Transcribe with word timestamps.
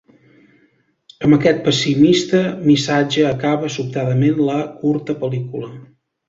Amb 1.27 1.35
aquest 1.37 1.59
pessimista 1.67 2.41
missatge 2.69 3.27
acaba 3.33 3.71
sobtadament 3.77 4.41
la 4.49 4.57
curta 4.81 5.19
pel·lícula. 5.23 5.71